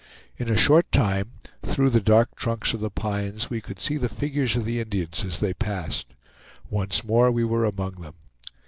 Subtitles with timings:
[0.35, 4.09] In a short time, through the dark trunks of the pines, we could see the
[4.09, 6.15] figures of the Indians as they passed.
[6.71, 8.15] Once more we were among them.